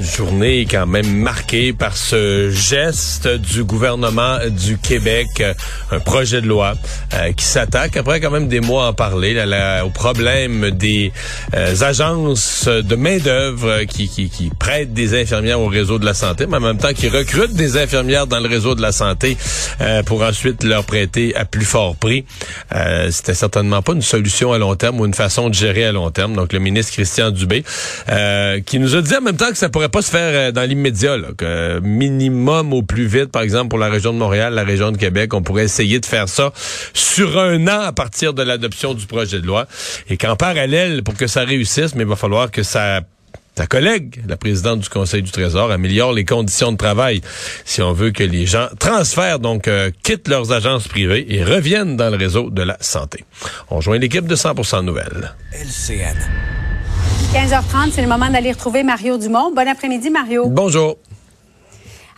[0.00, 5.52] journée quand même marquée par ce geste du gouvernement du Québec, euh,
[5.90, 6.74] un projet de loi
[7.14, 11.12] euh, qui s'attaque, après quand même des mois à en parler, là, au problème des
[11.54, 16.46] euh, agences de main-d'œuvre qui, qui, qui, prêtent des infirmières au réseau de la santé,
[16.46, 19.36] mais en même temps qui recrutent des infirmières dans le réseau de la santé
[20.06, 22.24] pour ensuite leur prêter à plus fort prix.
[23.10, 26.10] C'était certainement pas une solution à long terme ou une façon de gérer à long
[26.10, 26.34] terme.
[26.34, 27.64] Donc le ministre Christian Dubé
[28.64, 30.52] qui nous nous a dit en même temps que ça pourrait pas se faire euh,
[30.52, 34.64] dans l'immédiat, que minimum au plus vite, par exemple pour la région de Montréal, la
[34.64, 36.52] région de Québec, on pourrait essayer de faire ça
[36.94, 39.66] sur un an à partir de l'adoption du projet de loi,
[40.08, 43.00] et qu'en parallèle, pour que ça réussisse, mais il va falloir que ça
[43.56, 47.22] ta collègue, la présidente du Conseil du Trésor, améliore les conditions de travail
[47.64, 51.96] si on veut que les gens transfèrent, donc euh, quittent leurs agences privées et reviennent
[51.96, 53.24] dans le réseau de la santé.
[53.70, 55.34] On joint l'équipe de 100% Nouvelles.
[55.52, 56.16] LCN.
[57.32, 59.52] 15h30, c'est le moment d'aller retrouver Mario Dumont.
[59.54, 60.48] Bon après-midi, Mario.
[60.48, 60.96] Bonjour.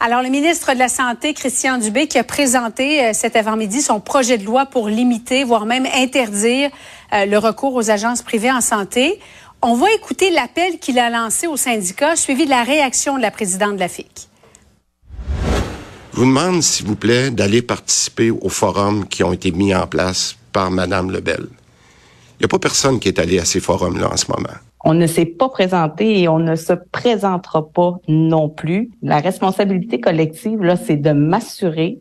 [0.00, 3.98] Alors, le ministre de la Santé, Christian Dubé, qui a présenté euh, cet avant-midi son
[3.98, 6.70] projet de loi pour limiter, voire même interdire
[7.12, 9.18] euh, le recours aux agences privées en santé.
[9.60, 13.32] On va écouter l'appel qu'il a lancé au syndicat, suivi de la réaction de la
[13.32, 14.28] présidente de la FIC.
[16.12, 19.86] Je vous demande, s'il vous plaît, d'aller participer aux forums qui ont été mis en
[19.86, 21.48] place par Mme Lebel.
[22.38, 24.54] Il n'y a pas personne qui est allé à ces forums-là en ce moment.
[24.84, 28.90] On ne s'est pas présenté et on ne se présentera pas non plus.
[29.02, 32.00] La responsabilité collective, là, c'est de m'assurer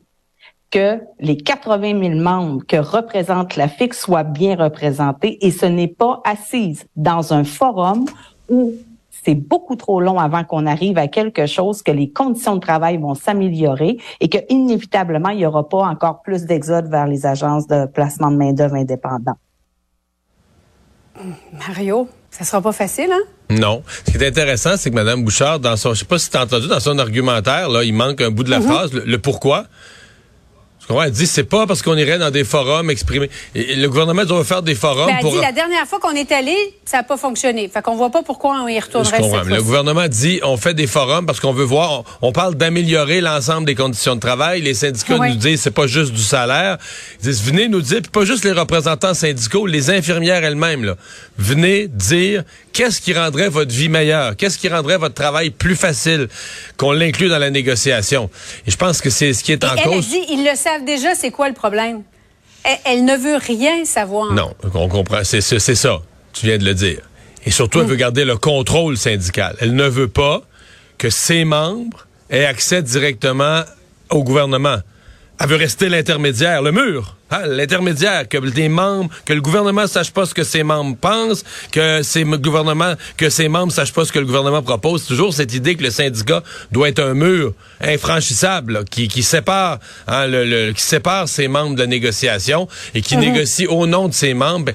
[0.70, 5.88] que les 80 000 membres que représente la FIC soient bien représentés et ce n'est
[5.88, 8.06] pas assise dans un forum
[8.50, 8.74] où
[9.24, 12.98] c'est beaucoup trop long avant qu'on arrive à quelque chose, que les conditions de travail
[12.98, 17.66] vont s'améliorer et que inévitablement il y aura pas encore plus d'exode vers les agences
[17.68, 19.38] de placement de main d'œuvre indépendants.
[21.68, 23.24] Mario, ça sera pas facile, hein?
[23.50, 23.84] Non.
[24.06, 26.38] Ce qui est intéressant, c'est que Mme Bouchard, dans son, je sais pas si tu
[26.38, 28.64] as entendu, dans son argumentaire, là, il manque un bout de la mm-hmm.
[28.64, 29.66] phrase, le pourquoi.
[30.90, 33.30] Elle dit c'est pas parce qu'on irait dans des forums exprimer.
[33.56, 36.56] le gouvernement doit faire des forums elle dit la dernière fois qu'on est allé,
[36.86, 37.68] ça n'a pas fonctionné.
[37.68, 39.20] Fait qu'on voit pas pourquoi on y retournerait.
[39.46, 42.04] le gouvernement dit on fait des forums parce qu'on veut voir.
[42.22, 44.62] On, parle d'améliorer l'ensemble des conditions de travail.
[44.62, 46.78] Les syndicats nous disent c'est pas juste du salaire.
[47.20, 50.96] Ils disent venez nous dire puis pas juste les représentants syndicaux, les infirmières elles-mêmes là.
[51.38, 52.44] Venez dire
[52.78, 56.28] qu'est-ce qui rendrait votre vie meilleure, qu'est-ce qui rendrait votre travail plus facile
[56.78, 58.30] qu'on l'inclue dans la négociation?
[58.68, 60.06] Et je pense que c'est ce qui est en elle cause.
[60.06, 62.04] A dit, ils le savent déjà, c'est quoi le problème?
[62.86, 64.32] Elle, ne veut rien savoir.
[64.32, 65.24] Non, on comprend.
[65.24, 66.02] C'est ça.
[66.34, 67.00] Tu viens de le dire.
[67.46, 67.90] Et surtout, elle mm.
[67.90, 69.56] veut garder le contrôle syndical.
[69.60, 70.42] Elle ne veut pas
[71.00, 73.64] que ses membres aient accès directement
[74.12, 74.78] au gouvernement.
[75.40, 77.17] Elle veut rester l'intermédiaire, le mur.
[77.30, 81.44] Hein, l'intermédiaire, que les membres, que le gouvernement sache pas ce que ses membres pensent,
[81.72, 85.06] que ses gouvernements, que ses membres sachent pas ce que le gouvernement propose.
[85.06, 90.26] Toujours cette idée que le syndicat doit être un mur infranchissable qui, qui sépare, hein,
[90.28, 93.24] le, qui sépare ses membres de la négociation et qui mhm.
[93.24, 94.72] négocie au nom de ses membres.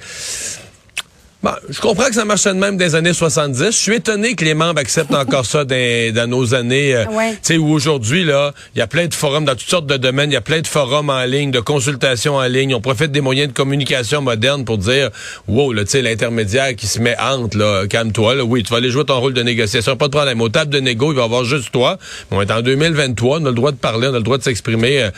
[1.42, 3.66] Ben, Bon, je comprends que ça marchait de même des années 70.
[3.66, 7.38] Je suis étonné que les membres acceptent encore ça dans, dans nos années, euh, tu
[7.42, 10.30] sais, où aujourd'hui, là, il y a plein de forums dans toutes sortes de domaines,
[10.30, 12.76] il y a plein de forums en ligne, de consultations en ligne.
[12.76, 15.10] On profite des moyens de communication modernes pour dire,
[15.48, 18.76] wow, là, tu sais, l'intermédiaire qui se met entre, là, calme-toi, là, oui, tu vas
[18.76, 20.40] aller jouer ton rôle de négociation, pas de problème.
[20.40, 21.98] Au table de négo, il va y avoir juste toi.
[22.30, 24.44] On est en 2023, on a le droit de parler, on a le droit de
[24.44, 25.02] s'exprimer.
[25.02, 25.10] Euh,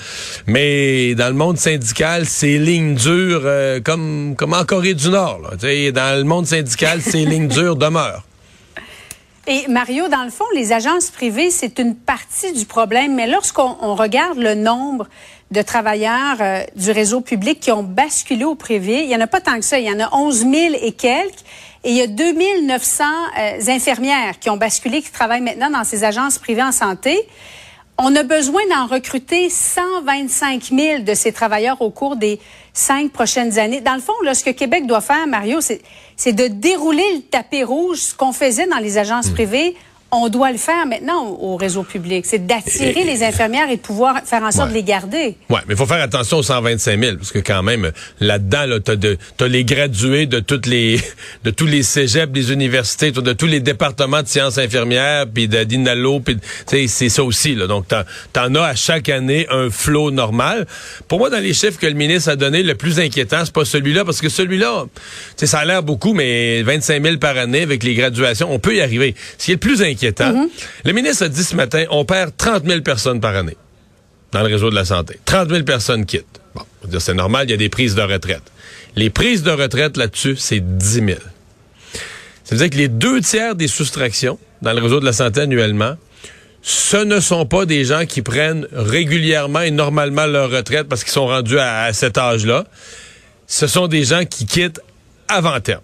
[0.46, 5.40] mais dans le monde syndical, c'est ligne dure, euh, comme, comme en Corée du Nord,
[5.42, 8.24] là, tu sais, dans le monde syndical, ces lignes dures demeurent.
[9.46, 13.94] Et Mario, dans le fond, les agences privées, c'est une partie du problème, mais lorsqu'on
[13.94, 15.06] regarde le nombre
[15.50, 19.26] de travailleurs euh, du réseau public qui ont basculé au privé, il n'y en a
[19.26, 21.44] pas tant que ça, il y en a 11 000 et quelques.
[21.84, 23.04] Et il y a 2900
[23.38, 27.28] euh, infirmières qui ont basculé, qui travaillent maintenant dans ces agences privées en santé.
[27.98, 32.40] On a besoin d'en recruter 125 000 de ces travailleurs au cours des
[32.72, 33.82] cinq prochaines années.
[33.82, 35.82] Dans le fond, là, ce que Québec doit faire, Mario, c'est
[36.32, 39.34] de dérouler le tapis rouge, ce qu'on faisait dans les agences hmm.
[39.34, 39.76] privées
[40.14, 42.24] on doit le faire maintenant au, réseau public.
[42.24, 45.36] C'est d'attirer les infirmières et de pouvoir faire en sorte de les garder.
[45.50, 47.90] Oui, mais il faut faire attention aux 125 000, parce que quand même,
[48.20, 51.00] là-dedans, là, tu as, les gradués de toutes les
[51.44, 56.20] de tous les cégeps, des universités, de tous les départements de sciences infirmières, puis d'Inalo,
[56.20, 57.54] puis c'est ça aussi.
[57.54, 57.66] Là.
[57.66, 60.66] Donc, tu en as à chaque année un flot normal.
[61.08, 63.64] Pour moi, dans les chiffres que le ministre a donné, le plus inquiétant, c'est pas
[63.64, 64.84] celui-là, parce que celui-là,
[65.36, 68.80] ça a l'air beaucoup, mais 25 000 par année avec les graduations, on peut y
[68.80, 69.14] arriver.
[69.38, 70.48] Ce qui est le plus inquiétant, Mhm.
[70.84, 73.56] Le ministre a dit ce matin, on perd 30 000 personnes par année
[74.32, 75.18] dans le réseau de la santé.
[75.24, 76.40] 30 000 personnes quittent.
[76.54, 76.62] Bon,
[76.98, 78.42] c'est normal, il y a des prises de retraite.
[78.96, 81.08] Les prises de retraite là-dessus, c'est 10 000.
[82.44, 85.40] Ça veut dire que les deux tiers des soustractions dans le réseau de la santé
[85.40, 85.96] annuellement,
[86.62, 91.12] ce ne sont pas des gens qui prennent régulièrement et normalement leur retraite parce qu'ils
[91.12, 92.64] sont rendus à, cet âge-là.
[93.46, 94.80] Ce sont des gens qui quittent
[95.28, 95.82] avant terme.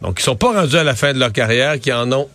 [0.00, 2.28] Donc, ils sont pas rendus à la fin de leur carrière, qui en ont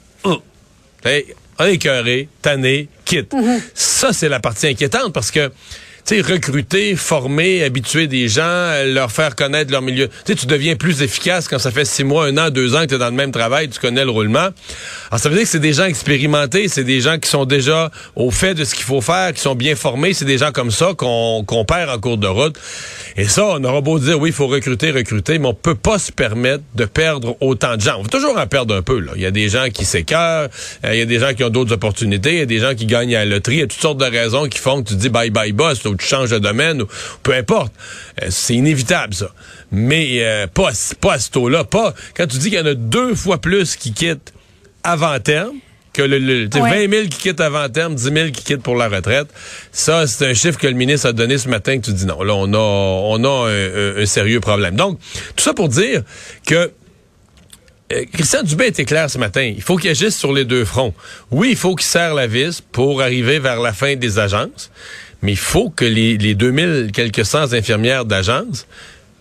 [1.07, 1.25] Hey,
[1.74, 3.33] écœuré, tanné, quitte.
[3.33, 3.62] Mhm.
[3.74, 5.51] Ça, c'est la partie inquiétante parce que
[6.07, 10.09] sais, recruter, former, habituer des gens, leur faire connaître leur milieu.
[10.25, 12.88] Tu tu deviens plus efficace quand ça fait six mois, un an, deux ans que
[12.88, 14.50] tu es dans le même travail, tu connais le roulement.
[15.09, 17.92] Alors, ça veut dire que c'est des gens expérimentés, c'est des gens qui sont déjà
[18.15, 20.13] au fait de ce qu'il faut faire, qui sont bien formés.
[20.13, 22.57] C'est des gens comme ça qu'on perd en cours de route.
[23.19, 25.97] Et ça, on aura beau dire, oui, il faut recruter, recruter, mais on peut pas
[25.97, 27.95] se permettre de perdre autant de gens.
[27.97, 28.99] On va toujours en perdre un peu.
[28.99, 29.13] Là.
[29.15, 30.49] Il y a des gens qui s'écœurent,
[30.85, 32.75] euh, il y a des gens qui ont d'autres opportunités, il y a des gens
[32.75, 34.89] qui gagnent à la loterie, il y a toutes sortes de raisons qui font que
[34.89, 36.87] tu dis bye bye boss tu changes de domaine, ou
[37.23, 37.73] peu importe.
[38.21, 39.31] Euh, c'est inévitable, ça.
[39.71, 40.69] Mais euh, pas,
[41.01, 41.63] pas à ce taux-là.
[41.63, 44.31] Pas quand tu dis qu'il y en a deux fois plus qui quittent
[44.83, 45.55] avant terme,
[45.97, 49.27] que le, 20 000 qui quittent avant terme, 10 000 qui quittent pour la retraite.
[49.71, 52.21] Ça, c'est un chiffre que le ministre a donné ce matin que tu dis non.
[52.21, 54.75] Là, on a, on a un, sérieux problème.
[54.75, 54.99] Donc,
[55.35, 56.03] tout ça pour dire
[56.45, 56.71] que
[57.94, 59.41] euh, Christian Dubé était clair ce matin.
[59.41, 60.94] Il faut qu'il agisse sur les deux fronts.
[61.31, 64.69] Oui, il faut qu'il serre la vis pour arriver vers la fin des agences
[65.23, 68.67] mais il faut que les, les 2000 quelques cents infirmières d'agence,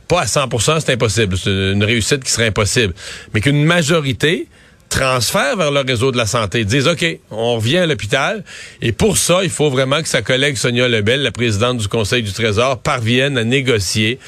[0.08, 2.93] pas à 100% c'est impossible, c'est une réussite qui serait impossible,
[3.32, 4.46] mais qu'une majorité
[4.88, 8.44] transfère vers le réseau de la santé, disent OK, on revient à l'hôpital
[8.83, 12.23] et pour ça, il faut vraiment que sa collègue Sonia Lebel, la présidente du Conseil
[12.23, 14.19] du Trésor, parvienne à négocier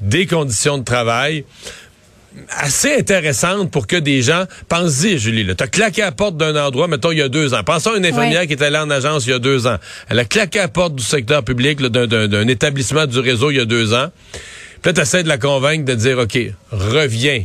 [0.00, 1.44] des conditions de travail
[2.50, 4.44] assez intéressante pour que des gens...
[4.68, 7.54] Pense-y, Julie, tu as claqué à la porte d'un endroit, mettons, il y a deux
[7.54, 7.62] ans.
[7.64, 9.76] Pensons à une infirmière qui est allée en agence il y a deux ans.
[10.08, 13.60] Elle a claqué à la porte du secteur public d'un établissement du réseau il y
[13.60, 14.08] a deux ans.
[14.82, 16.38] Puis là, tu essaies de la convaincre de dire, OK,
[16.70, 17.44] reviens.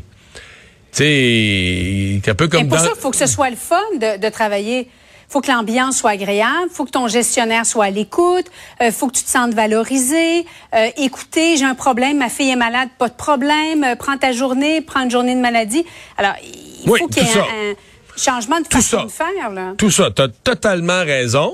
[0.91, 3.79] Tu sais, un peu comme Mais pour ça, il faut que ce soit le fun
[3.99, 4.89] de, de travailler
[5.31, 8.45] faut que l'ambiance soit agréable, faut que ton gestionnaire soit à l'écoute,
[8.81, 10.45] euh, faut que tu te sentes valorisé.
[10.75, 14.33] Euh, écoutez, j'ai un problème, ma fille est malade, pas de problème, euh, prends ta
[14.33, 15.85] journée, prends une journée de maladie.
[16.17, 17.75] Alors, il faut qu'il y ait un,
[18.17, 19.49] changement de façon de faire.
[19.51, 19.73] Là.
[19.77, 21.53] Tout ça, tu as totalement raison.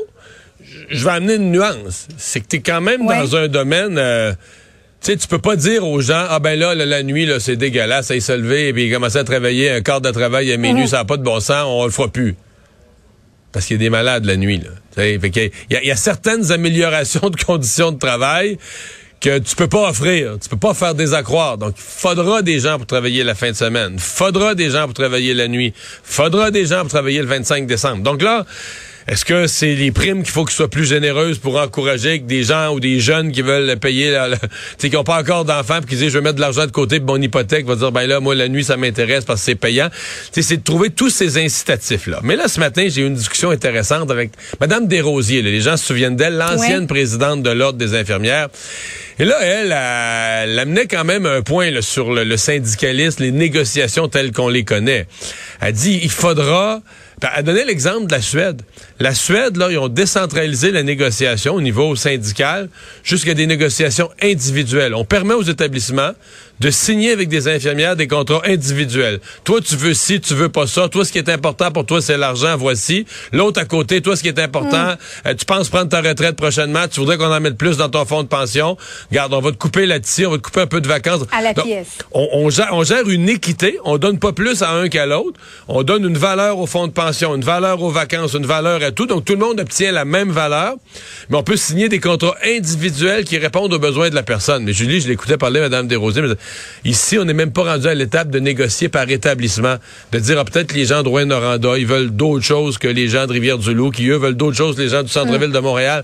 [0.89, 2.07] Je vais amener une nuance.
[2.17, 4.35] C'est que tu es quand même dans un domaine...
[5.01, 7.55] tu sais, tu peux pas dire aux gens, ah ben là, la, nuit, là, c'est
[7.55, 10.83] dégueulasse, il se lever et puis commencer à travailler un quart de travail à minuit,
[10.83, 10.87] mm-hmm.
[10.87, 12.35] ça n'a pas de bon sens, on le fera plus
[13.57, 14.59] parce qu'il y a des malades la nuit.
[14.59, 15.07] Là.
[15.07, 18.59] il, y a, certaines améliorations de conditions de travail
[19.19, 21.57] que tu peux pas offrir, tu peux pas faire des accroires.
[21.57, 24.85] Donc, il faudra des gens pour travailler la fin de semaine, il faudra des gens
[24.85, 28.03] pour travailler la nuit, il faudra des gens pour travailler le 25 décembre.
[28.03, 28.45] Donc là,
[29.07, 32.43] est-ce que c'est les primes qu'il faut qu'elles soient plus généreuses pour encourager que des
[32.43, 34.17] gens ou des jeunes qui veulent payer,
[34.77, 36.99] qui n'ont pas encore d'enfants, puis qui disent je vais mettre de l'argent de côté
[36.99, 39.55] pour mon hypothèque, va dire ben là moi la nuit ça m'intéresse parce que c'est
[39.55, 39.89] payant.
[40.31, 42.19] c'est de trouver tous ces incitatifs là.
[42.21, 45.41] Mais là ce matin j'ai eu une discussion intéressante avec Madame Desrosiers.
[45.41, 48.49] les gens se souviennent d'elle, l'ancienne présidente de l'ordre des infirmières.
[49.19, 49.71] Et là, elle,
[50.47, 54.63] elle, amenait quand même un point sur le, le syndicalisme, les négociations telles qu'on les
[54.63, 55.07] connaît.
[55.59, 56.81] Elle dit, il faudra
[57.35, 58.61] elle donnait l'exemple de la Suède.
[58.99, 62.69] La Suède, là, ils ont décentralisé la négociation au niveau syndical
[63.03, 64.93] jusqu'à des négociations individuelles.
[64.93, 66.11] On permet aux établissements
[66.59, 69.19] de signer avec des infirmières des contrats individuels.
[69.43, 70.89] Toi, tu veux ci, tu veux pas ça.
[70.89, 73.05] Toi, ce qui est important pour toi, c'est l'argent, voici.
[73.31, 74.97] L'autre à côté, toi, ce qui est important, mm.
[75.27, 78.05] euh, tu penses prendre ta retraite prochainement, tu voudrais qu'on en mette plus dans ton
[78.05, 78.77] fonds de pension.
[79.11, 81.21] Garde, on va te couper là-dessus, on va te couper un peu de vacances.
[81.31, 81.97] À la pièce.
[82.11, 85.39] On, gère, on gère une équité, on donne pas plus à un qu'à l'autre.
[85.67, 88.91] On donne une valeur au fonds de pension une valeur aux vacances, une valeur à
[88.91, 89.05] tout.
[89.05, 90.75] Donc, tout le monde obtient la même valeur,
[91.29, 94.63] mais on peut signer des contrats individuels qui répondent aux besoins de la personne.
[94.63, 96.35] Mais Julie, je l'écoutais parler, Mme Desrosiers, mais
[96.85, 99.75] ici, on n'est même pas rendu à l'étape de négocier par établissement,
[100.11, 103.25] de dire, ah, peut-être les gens de Rouen-Noranda, ils veulent d'autres choses que les gens
[103.27, 106.03] de Rivière-du-Loup, qui, eux, veulent d'autres choses que les gens du centre-ville de Montréal.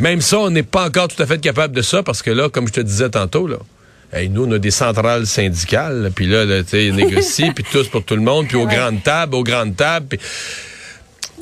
[0.00, 2.48] Même ça, on n'est pas encore tout à fait capable de ça, parce que là,
[2.48, 3.58] comme je te disais tantôt, là,
[4.28, 8.16] nous, on a des centrales syndicales, puis là, tu sais, négocie, puis tous pour tout
[8.16, 10.18] le monde, puis aux grandes tables, aux grandes tables.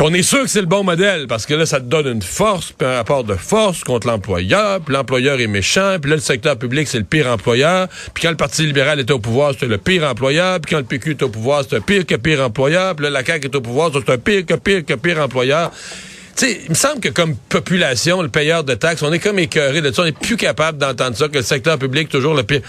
[0.03, 2.23] On est sûr que c'est le bon modèle, parce que là, ça te donne une
[2.23, 6.23] force, puis un rapport de force contre l'employeur, puis l'employeur est méchant, puis là, le
[6.23, 9.67] secteur public, c'est le pire employeur, puis quand le Parti libéral est au pouvoir, c'est
[9.67, 12.97] le pire employeur, puis quand le PQ est au pouvoir, un pire que pire employeur,
[12.97, 15.71] puis là, la CAQ est au pouvoir, c'est un pire que pire que pire employeur
[16.43, 19.93] il me semble que comme population, le payeur de taxes, on est comme écœuré de
[19.93, 20.03] ça.
[20.03, 22.61] On n'est plus capable d'entendre ça, que le secteur public toujours le pire.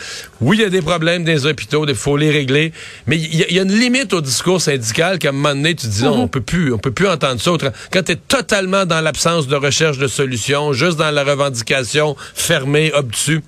[0.41, 2.73] Oui, il y a des problèmes des hôpitaux, il faut les régler,
[3.07, 6.03] mais il y, a une limite au discours syndical qu'à un moment donné, tu dis,
[6.03, 6.21] non, mhm.
[6.21, 7.51] on peut plus, on peut plus entendre ça.
[7.91, 12.91] Quand tu es totalement dans l'absence de recherche de solutions, juste dans la revendication fermée,
[12.93, 13.41] obtus,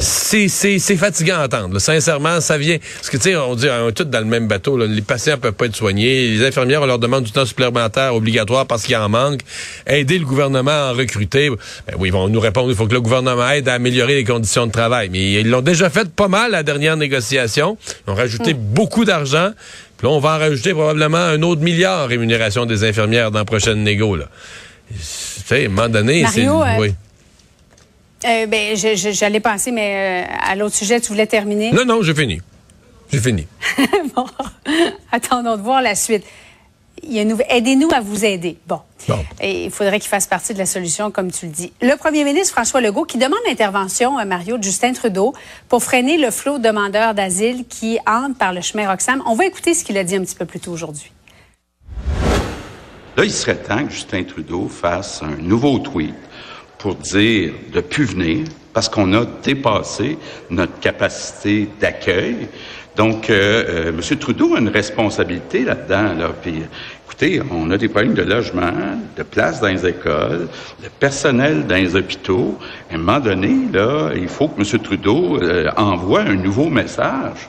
[0.00, 1.78] c'est fatigant à entendre.
[1.78, 2.78] Sincèrement, ça vient...
[2.96, 4.76] Parce que, tu sais, on dit, on est tous dans le même bateau.
[4.78, 6.28] Les patients peuvent pas être soignés.
[6.28, 9.40] Les infirmières, on leur demande du temps supplémentaire obligatoire parce qu'il y en manque
[9.86, 11.50] aider le gouvernement à en recruter.
[11.50, 14.24] Ben oui, ils vont nous répondre, il faut que le gouvernement aide à améliorer les
[14.24, 15.08] conditions de travail.
[15.10, 17.76] Mais ils l'ont déjà fait pas mal à la dernière négociation.
[18.06, 18.58] Ils ont rajouté hmm.
[18.58, 19.50] beaucoup d'argent.
[19.96, 23.44] Puis là, on va en rajouter probablement un autre milliard rémunération des infirmières dans la
[23.44, 24.16] prochaine négo.
[24.16, 24.26] Là.
[24.90, 26.46] Tu sais, à un moment donné, c'est...
[26.46, 26.94] Euh, oui.
[28.26, 31.72] Euh, ben, j'allais passer, mais euh, à l'autre sujet, tu voulais terminer?
[31.72, 32.40] Non, non, j'ai fini.
[33.10, 33.46] J'ai fini.
[34.14, 34.26] bon,
[35.10, 36.24] attendons de voir la suite.
[37.02, 38.58] Aidez-nous à vous aider.
[38.66, 38.80] Bon.
[39.40, 41.72] Et il faudrait qu'il fasse partie de la solution, comme tu le dis.
[41.80, 45.32] Le premier ministre François Legault qui demande l'intervention, à Mario, de Justin Trudeau
[45.68, 49.22] pour freiner le flot de demandeurs d'asile qui entrent par le chemin Roxham.
[49.26, 51.10] On va écouter ce qu'il a dit un petit peu plus tôt aujourd'hui.
[53.16, 56.14] Là, il serait temps que Justin Trudeau fasse un nouveau tweet
[56.80, 60.18] pour dire de plus venir parce qu'on a dépassé
[60.48, 62.48] notre capacité d'accueil.
[62.96, 64.18] Donc, euh, euh, M.
[64.18, 66.14] Trudeau a une responsabilité là-dedans.
[66.18, 66.30] Là.
[66.42, 66.62] Puis,
[67.04, 68.72] écoutez, on a des problèmes de logement,
[69.16, 70.48] de place dans les écoles,
[70.82, 72.58] de personnel dans les hôpitaux.
[72.90, 74.82] À un moment donné, là, il faut que M.
[74.82, 77.48] Trudeau euh, envoie un nouveau message.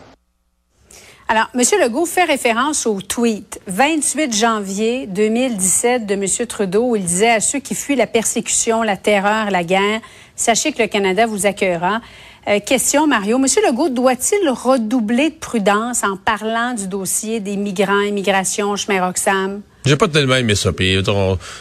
[1.34, 1.62] Alors, M.
[1.82, 6.26] Legault fait référence au tweet 28 janvier 2017 de M.
[6.46, 10.02] Trudeau où il disait à ceux qui fuient la persécution, la terreur, la guerre,
[10.36, 12.02] sachez que le Canada vous accueillera.
[12.50, 13.38] Euh, question, Mario.
[13.38, 13.46] M.
[13.66, 19.62] Legault doit-il redoubler de prudence en parlant du dossier des migrants, immigration, chemin Roxham?
[19.86, 20.72] J'ai pas tellement aimé ça.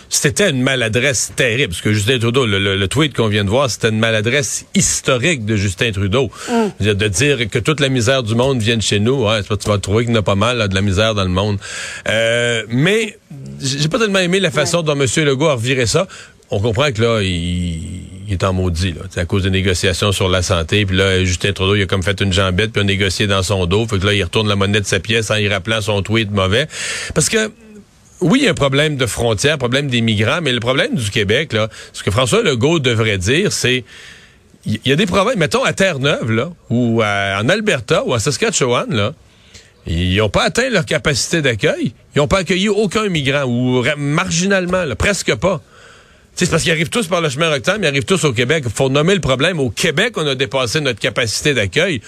[0.09, 1.69] C'était une maladresse terrible.
[1.69, 5.57] Parce que Justin Trudeau, le, tweet qu'on vient de voir, c'était une maladresse historique de
[5.57, 6.31] Justin Trudeau.
[6.51, 6.93] Mm.
[6.93, 9.25] De dire que toute la misère du monde vienne chez nous.
[9.25, 11.59] Ouais, tu vas trouver qu'il n'y a pas mal de la misère dans le monde.
[12.09, 13.17] Euh, mais
[13.61, 15.07] j'ai pas tellement aimé la façon dont M.
[15.25, 16.07] Legault a reviré ça.
[16.51, 18.93] On comprend que là, il, est en maudit.
[18.93, 19.03] Là.
[19.09, 20.85] C'est à cause des négociations sur la santé.
[20.85, 23.67] Puis là, Justin Trudeau, il a comme fait une jambette, puis a négocié dans son
[23.67, 23.87] dos.
[23.87, 26.31] Fait que là, il retourne la monnaie de sa pièce en y rappelant son tweet
[26.33, 26.67] mauvais.
[27.15, 27.51] Parce que
[28.21, 30.95] oui, il y a un problème de frontières, un problème des migrants, mais le problème
[30.95, 33.85] du Québec, là, ce que François Legault devrait dire, c'est
[34.67, 38.95] il y a des problèmes, mettons à Terre-Neuve, là, ou en Alberta, ou à Saskatchewan,
[38.95, 39.15] là,
[39.87, 41.95] ils n'ont pas atteint leur capacité d'accueil.
[42.15, 45.63] Ils n'ont pas accueilli aucun migrant, ou marginalement, presque pas.
[46.35, 48.63] C'est parce qu'ils arrivent tous par le chemin rectangle, ils arrivent tous au Québec.
[48.67, 49.59] Il faut nommer le problème.
[49.59, 52.01] Au Québec, on a dépassé notre capacité d'accueil.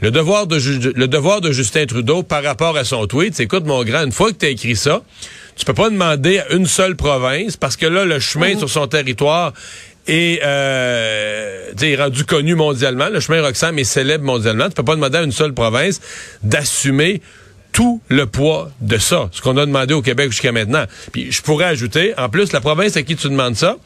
[0.00, 0.58] Le devoir de,
[1.52, 4.46] Justin Trudeau par rapport à son tweet, c'est écoute, mon grand, une fois que tu
[4.46, 5.02] écrit ça,
[5.58, 8.58] tu peux pas demander à une seule province, parce que là, le chemin mhm.
[8.58, 9.52] sur son territoire
[10.06, 13.08] est, euh, rendu connu mondialement.
[13.08, 14.68] Le chemin Roxham est célèbre mondialement.
[14.68, 16.00] Tu peux pas demander à une seule province
[16.42, 17.20] d'assumer
[17.72, 20.84] tout le poids de ça, ce qu'on a demandé au Québec jusqu'à maintenant.
[21.12, 23.76] Puis je pourrais ajouter, en plus, la province à qui tu demandes ça,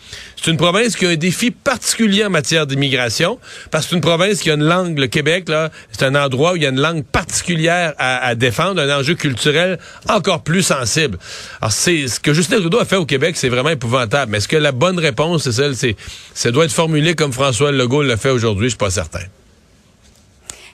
[0.42, 3.38] c'est une province qui a un défi particulier en matière d'immigration,
[3.70, 6.52] parce que c'est une province qui a une langue, le Québec, là, c'est un endroit
[6.52, 11.18] où il y a une langue particulière à, défendre, un enjeu culturel encore plus sensible.
[11.60, 14.32] Alors, c'est ce que Justin Trudeau a fait au Québec, c'est vraiment épouvantable.
[14.32, 15.96] Mais est-ce que la bonne réponse, c'est celle, c'est,
[16.34, 19.20] ça doit être formulé comme François Legault l'a fait aujourd'hui, je suis pas certain.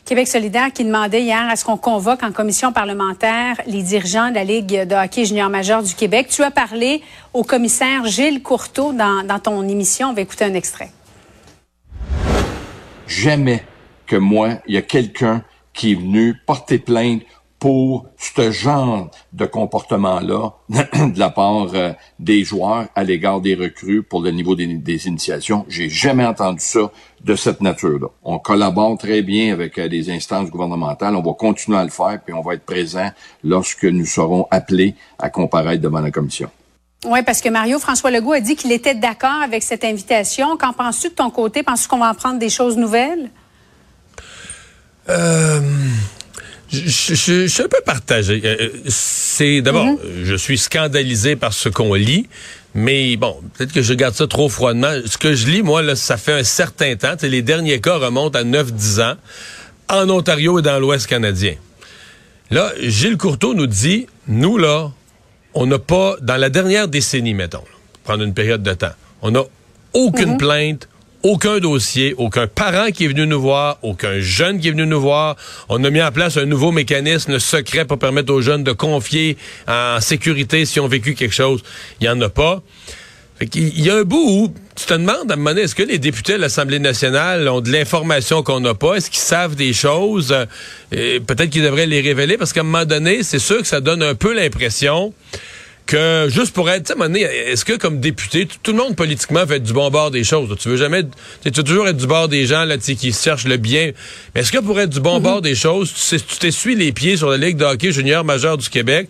[0.08, 4.36] Québec solidaire qui demandait hier à ce qu'on convoque en commission parlementaire les dirigeants de
[4.36, 6.28] la Ligue de hockey junior majeur du Québec.
[6.30, 7.02] Tu as parlé
[7.34, 10.08] au commissaire Gilles Courteau dans, dans ton émission.
[10.08, 10.88] On va écouter un extrait.
[13.06, 13.62] Jamais
[14.06, 15.42] que moi, il y a quelqu'un
[15.74, 17.20] qui est venu porter plainte
[17.58, 24.02] pour ce genre de comportement-là de la part euh, des joueurs à l'égard des recrues
[24.02, 25.64] pour le niveau des, des initiations.
[25.68, 26.90] J'ai jamais entendu ça
[27.24, 28.08] de cette nature-là.
[28.22, 31.16] On collabore très bien avec euh, les instances gouvernementales.
[31.16, 33.10] On va continuer à le faire, puis on va être présent
[33.42, 36.50] lorsque nous serons appelés à comparaître devant la commission.
[37.04, 40.56] Oui, parce que Mario François Legault a dit qu'il était d'accord avec cette invitation.
[40.56, 41.62] Qu'en penses-tu de ton côté?
[41.62, 43.30] Penses-tu qu'on va en prendre des choses nouvelles?
[45.08, 45.60] Euh,
[46.70, 47.14] je,
[47.48, 48.40] suis un peu partagé.
[48.44, 49.98] Euh, euh, c'est d'abord, mhm.
[50.24, 52.28] je suis scandalisé par ce qu'on lit,
[52.74, 54.92] mais bon, peut-être que je regarde ça trop froidement.
[55.06, 57.14] Ce que je lis, moi, là, ça fait un certain temps.
[57.22, 59.16] Les derniers cas remontent à 9-10 ans
[59.88, 61.54] en Ontario et dans l'Ouest canadien.
[62.50, 64.90] Là, Gilles Courteau nous dit, nous, là,
[65.54, 67.64] on n'a pas, dans la dernière décennie, mettons,
[68.04, 69.42] prendre une période de temps, on n'a
[69.92, 70.38] aucune mhm.
[70.38, 70.88] plainte,
[71.28, 75.00] aucun dossier, aucun parent qui est venu nous voir, aucun jeune qui est venu nous
[75.00, 75.36] voir.
[75.68, 79.36] On a mis en place un nouveau mécanisme secret pour permettre aux jeunes de confier
[79.68, 81.62] en sécurité s'ils ont vécu quelque chose.
[82.00, 82.62] Il n'y en a pas.
[83.54, 85.82] Il y a un bout où tu te demandes à un moment donné, est-ce que
[85.82, 88.94] les députés de l'Assemblée nationale ont de l'information qu'on n'a pas?
[88.94, 90.32] Est-ce qu'ils savent des choses?
[90.32, 93.82] Euh, peut-être qu'ils devraient les révéler parce qu'à un moment donné, c'est sûr que ça
[93.82, 95.12] donne un peu l'impression
[95.88, 99.58] que juste pour être, tu sais, est-ce que comme député, tout, le monde politiquement fait
[99.58, 100.54] du bon bord des choses?
[100.60, 103.56] Tu veux jamais, tu veux toujours être du bord des gens là, qui cherchent le
[103.56, 103.92] bien.
[104.34, 105.22] Mais est-ce que pour être du bon mm-hmm.
[105.22, 108.68] bord des choses, tu t'essuies les pieds sur la Ligue de hockey junior majeur du
[108.68, 109.08] Québec,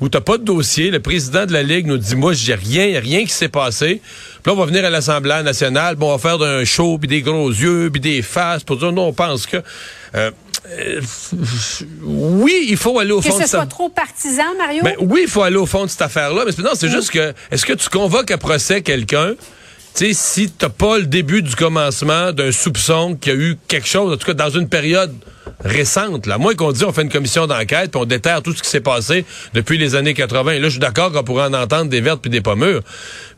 [0.00, 2.98] où t'as pas de dossier, le président de la Ligue nous dit, moi, j'ai rien,
[2.98, 4.02] rien qui s'est passé.
[4.42, 7.06] Puis là, on va venir à l'Assemblée nationale, bon, on va faire d'un show, puis
[7.06, 9.58] des gros yeux, puis des faces, pour dire, non, on pense que...
[10.16, 10.32] Euh,
[10.70, 11.00] euh,
[12.02, 14.82] oui, il faut aller au fond que ce soit trop partisan, Mario?
[14.82, 16.44] Ben, oui, il faut aller au fond de cette affaire-là.
[16.46, 19.34] Mais non, c'est juste que, est-ce que tu convoques à procès quelqu'un
[19.96, 23.88] sais, si t'as pas le début du commencement d'un soupçon qu'il y a eu quelque
[23.88, 25.12] chose, en tout cas dans une période
[25.60, 28.62] récente, là, moins qu'on dit on fait une commission d'enquête puis on déterre tout ce
[28.62, 29.24] qui s'est passé
[29.54, 30.52] depuis les années 80.
[30.52, 32.82] Et là, je suis d'accord qu'on pourrait en entendre des vertes puis des pommures.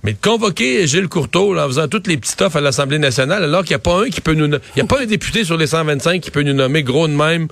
[0.03, 3.63] Mais de convoquer Gilles Courteau en faisant toutes les petites offres à l'Assemblée nationale, alors
[3.63, 4.47] qu'il n'y a pas un qui peut nous...
[4.47, 7.13] Il n'y a pas un député sur les 125 qui peut nous nommer gros de
[7.13, 7.49] même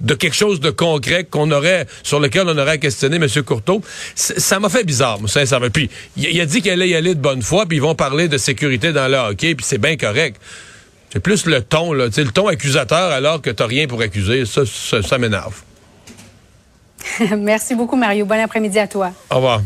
[0.00, 3.26] de quelque chose de concret qu'on aurait sur lequel on aurait questionné M.
[3.44, 3.82] Courteau.
[4.14, 5.70] Ça m'a fait bizarre, sincèrement.
[5.70, 8.28] Puis il, a dit qu'elle allait y aller de bonne foi, puis ils vont parler
[8.28, 10.40] de sécurité dans le hockey, puis c'est bien correct.
[11.12, 14.46] C'est plus le ton, là, le ton accusateur alors que t'as rien pour accuser.
[14.46, 15.54] Ça, ça, ça m'énerve.
[17.38, 18.26] Merci beaucoup, Mario.
[18.26, 19.12] Bon après-midi à toi.
[19.30, 19.62] Au revoir.